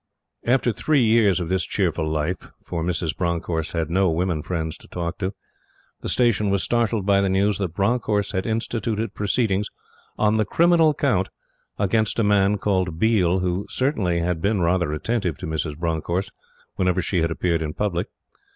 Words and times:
After 0.47 0.71
three 0.71 1.05
years 1.05 1.39
of 1.39 1.47
this 1.47 1.63
cheerful 1.63 2.07
life 2.09 2.49
for 2.63 2.83
Mrs. 2.83 3.15
Bronckhorst 3.15 3.73
had 3.73 3.91
no 3.91 4.09
woman 4.09 4.41
friends 4.41 4.75
to 4.79 4.87
talk 4.87 5.19
to 5.19 5.35
the 5.99 6.09
Station 6.09 6.49
was 6.49 6.63
startled 6.63 7.05
by 7.05 7.21
the 7.21 7.29
news 7.29 7.59
that 7.59 7.75
Bronckhorst 7.75 8.31
had 8.31 8.47
instituted 8.47 9.13
proceedings 9.13 9.67
ON 10.17 10.37
THE 10.37 10.45
CRIMINAL 10.45 10.95
COUNT, 10.95 11.29
against 11.77 12.17
a 12.17 12.23
man 12.23 12.57
called 12.57 12.97
Biel, 12.97 13.41
who 13.41 13.67
certainly 13.69 14.21
had 14.21 14.41
been 14.41 14.61
rather 14.61 14.91
attentive 14.91 15.37
to 15.37 15.45
Mrs. 15.45 15.77
Bronckhorst 15.77 16.31
whenever 16.77 17.03
she 17.03 17.21
had 17.21 17.29
appeared 17.29 17.61
in 17.61 17.75
public. 17.75 18.07